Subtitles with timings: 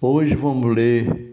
[0.00, 1.32] Hoje vamos ler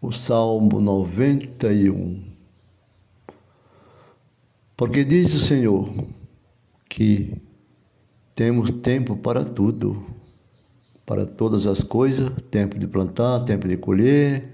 [0.00, 2.22] o Salmo 91.
[4.76, 5.90] Porque diz o Senhor
[6.88, 7.34] que
[8.34, 10.06] temos tempo para tudo,
[11.04, 14.52] para todas as coisas, tempo de plantar, tempo de colher.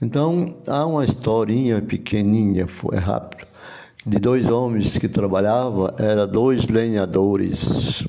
[0.00, 3.44] Então, há uma historinha pequenininha, é rápido,
[4.06, 8.06] de dois homens que trabalhavam, eram dois lenhadores.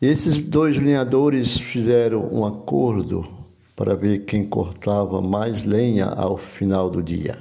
[0.00, 3.26] Esses dois lenhadores fizeram um acordo
[3.74, 7.36] para ver quem cortava mais lenha ao final do dia.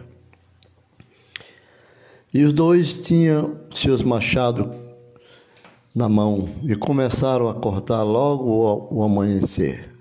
[2.34, 4.67] E os dois tinham seus machados
[5.93, 9.95] na mão e começaram a cortar logo o amanhecer.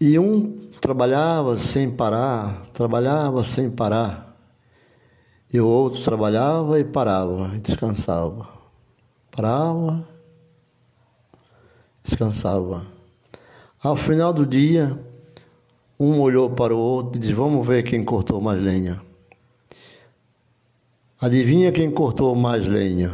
[0.00, 4.36] E um trabalhava sem parar, trabalhava sem parar,
[5.52, 8.48] e o outro trabalhava e parava, e descansava.
[9.32, 10.17] Parava
[12.08, 12.86] descansava.
[13.82, 14.98] Ao final do dia,
[16.00, 19.00] um olhou para o outro e disse: Vamos ver quem cortou mais lenha.
[21.20, 23.12] Adivinha quem cortou mais lenha?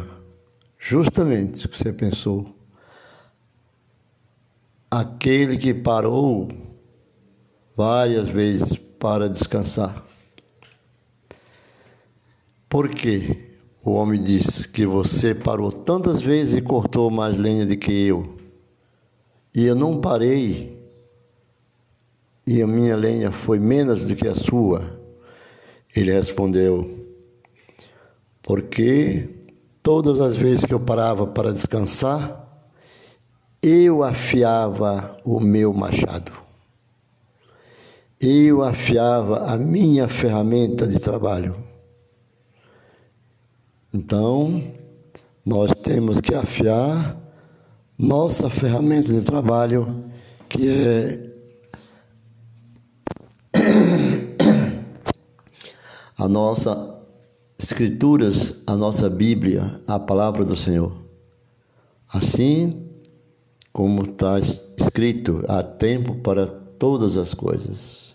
[0.79, 2.45] Justamente o que você pensou.
[4.89, 6.47] Aquele que parou
[7.75, 10.05] várias vezes para descansar.
[12.69, 13.55] Por quê?
[13.83, 18.44] O homem disse que você parou tantas vezes e cortou mais lenha do que eu.
[19.55, 20.77] E eu não parei,
[22.45, 24.99] e a minha lenha foi menos do que a sua.
[25.95, 27.07] Ele respondeu:
[28.43, 29.29] Porque
[29.81, 32.69] todas as vezes que eu parava para descansar,
[33.63, 36.33] eu afiava o meu machado.
[38.19, 41.55] Eu afiava a minha ferramenta de trabalho.
[43.93, 44.61] Então,
[45.45, 47.24] nós temos que afiar
[47.97, 50.05] nossa ferramenta de trabalho,
[50.49, 51.31] que é
[56.17, 56.93] a nossa
[57.57, 61.05] escrituras, a nossa Bíblia, a palavra do Senhor.
[62.13, 62.85] Assim
[63.71, 68.13] como está escrito, há tempo para todas as coisas.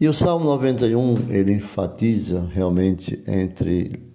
[0.00, 4.12] E o Salmo 91, ele enfatiza realmente entre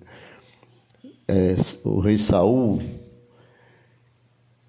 [1.27, 2.81] é, o rei Saul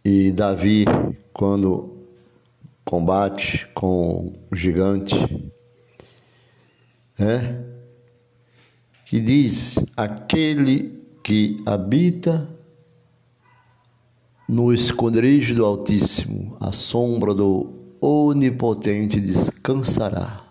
[0.04, 0.84] e Davi,
[1.32, 1.92] quando
[2.84, 5.14] combate com o gigante,
[7.18, 7.54] é,
[9.06, 12.48] que diz: aquele que habita
[14.48, 20.44] no esconderijo do Altíssimo, a sombra do Onipotente descansará.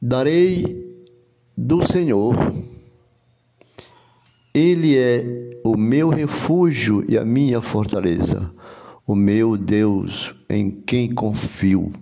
[0.00, 1.04] Darei
[1.56, 2.34] do Senhor,
[4.54, 8.52] Ele é o meu refúgio e a minha fortaleza,
[9.06, 11.92] o meu Deus em quem confio.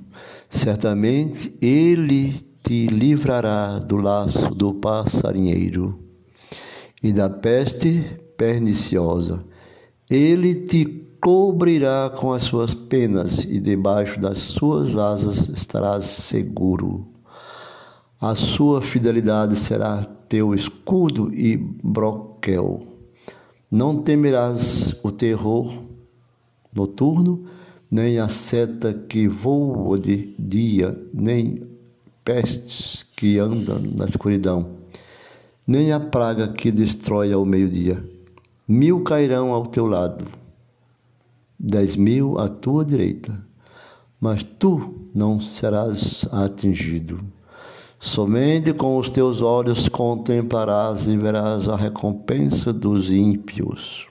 [0.48, 5.98] Certamente ele te livrará do laço do passarinheiro
[7.02, 9.44] e da peste perniciosa.
[10.08, 10.84] Ele te
[11.20, 17.06] cobrirá com as suas penas e debaixo das suas asas estarás seguro.
[18.20, 22.87] A sua fidelidade será teu escudo e broquel.
[23.70, 25.70] Não temerás o terror
[26.72, 27.44] noturno,
[27.90, 31.68] nem a seta que voa de dia, nem
[32.24, 34.70] pestes que andam na escuridão,
[35.66, 38.02] nem a praga que destrói ao meio-dia.
[38.66, 40.26] Mil cairão ao teu lado,
[41.58, 43.38] dez mil à tua direita,
[44.18, 47.20] mas tu não serás atingido.
[48.00, 54.06] Somente com os teus olhos contemplarás e verás a recompensa dos ímpios.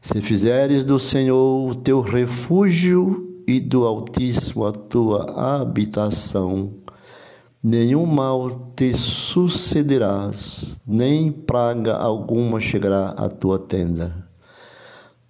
[0.00, 6.74] Se fizeres do Senhor o teu refúgio e do Altíssimo a tua habitação,
[7.60, 14.28] nenhum mal te sucederás, nem praga alguma chegará à tua tenda.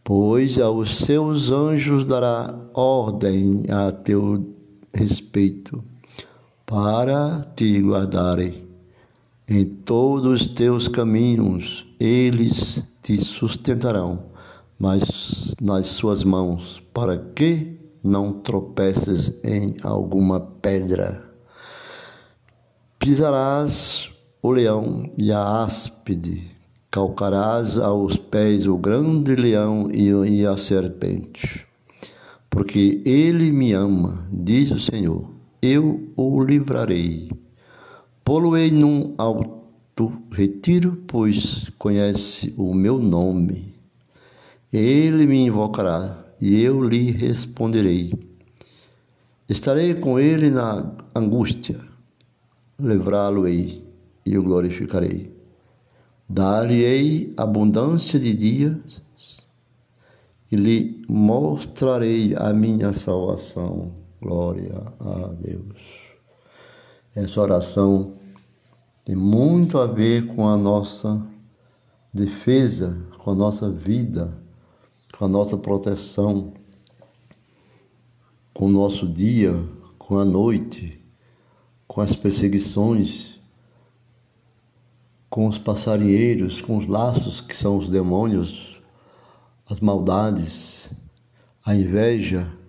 [0.05, 4.55] Pois aos seus anjos dará ordem a teu
[4.93, 5.83] respeito
[6.73, 8.67] para te guardarem.
[9.47, 14.21] Em todos os teus caminhos eles te sustentarão,
[14.79, 21.23] mas nas suas mãos, para que não tropeces em alguma pedra.
[22.99, 24.09] Pisarás
[24.43, 26.57] o leão e a áspide,
[26.91, 31.67] calcarás aos pés o grande leão e a serpente.
[32.49, 37.31] Porque ele me ama, diz o Senhor eu o livrarei.
[38.25, 43.73] Poloei num alto retiro, pois conhece o meu nome.
[44.73, 48.13] Ele me invocará e eu lhe responderei.
[49.49, 51.79] Estarei com ele na angústia,
[52.81, 53.85] livrá-lo-ei
[54.27, 55.33] e o glorificarei.
[56.29, 59.01] Dar-lhe-ei abundância de dias
[60.51, 64.02] e lhe mostrarei a minha salvação.
[64.23, 65.83] Glória a Deus.
[67.13, 68.15] Essa oração
[69.05, 71.21] tem muito a ver com a nossa
[72.15, 74.33] defesa, com a nossa vida,
[75.19, 76.53] com a nossa proteção,
[78.55, 79.53] com o nosso dia,
[79.99, 81.05] com a noite,
[81.89, 83.41] com as perseguições,
[85.29, 88.81] com os passarinheiros, com os laços que são os demônios,
[89.69, 90.89] as maldades,
[91.65, 92.62] a inveja,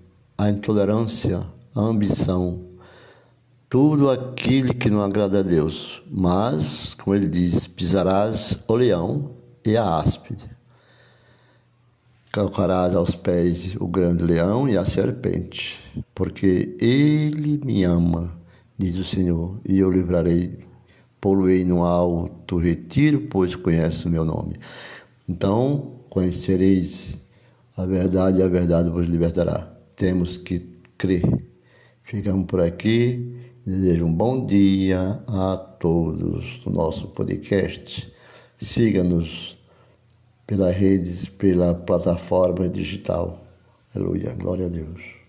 [0.44, 1.42] a intolerância,
[1.74, 2.60] a ambição,
[3.70, 6.04] tudo aquilo que não agrada a Deus.
[6.12, 9.32] Mas, como ele diz, pisarás o leão
[9.66, 10.50] e a áspide.
[12.30, 15.80] Calcarás aos pés o grande leão e a serpente,
[16.14, 18.34] porque ele me ama,
[18.78, 20.60] diz o Senhor, e eu livrarei,
[21.22, 24.56] poluei no alto retiro, pois conhece o meu nome.
[25.30, 27.18] Então, conhecereis
[27.78, 29.73] a verdade e a verdade vos libertará.
[29.96, 30.60] Temos que
[30.98, 31.24] crer.
[32.04, 33.32] Ficamos por aqui.
[33.66, 38.12] Desejo um bom dia a todos do nosso podcast.
[38.60, 39.58] Siga-nos
[40.46, 43.46] pela rede, pela plataforma digital.
[43.96, 44.34] Aleluia.
[44.34, 45.23] Glória a Deus.